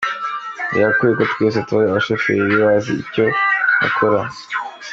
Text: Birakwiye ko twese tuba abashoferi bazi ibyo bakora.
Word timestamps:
Birakwiye 0.71 1.11
ko 1.17 1.23
twese 1.31 1.57
tuba 1.67 1.81
abashoferi 1.89 2.53
bazi 2.63 2.91
ibyo 3.01 3.25
bakora. 3.81 4.19